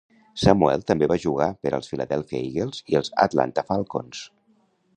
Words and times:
Samuel 0.43 0.85
també 0.91 1.09
va 1.11 1.17
jugar 1.25 1.49
per 1.67 1.73
als 1.79 1.91
Philadelphia 1.93 2.41
Eagles 2.47 2.81
i 2.95 2.99
els 3.01 3.13
Atlanta 3.27 3.65
Falcons. 3.69 4.25